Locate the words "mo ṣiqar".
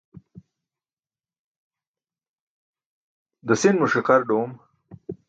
3.77-4.21